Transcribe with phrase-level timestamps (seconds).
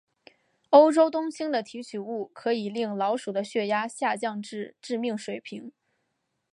[0.71, 5.71] 欧洲冬青的提取物可以令老鼠的血压下降至致命水平。